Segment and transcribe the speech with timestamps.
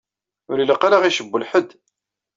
[0.51, 1.69] Ur ilaq ara ad ɣ-icewwel ḥedd.